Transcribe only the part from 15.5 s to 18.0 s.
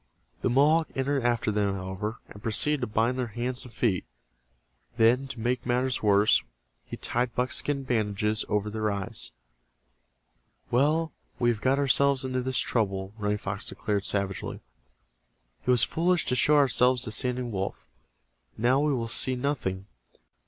"It was foolish to show ourselves to Standing Wolf.